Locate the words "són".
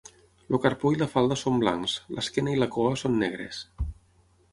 1.41-1.59, 3.03-3.21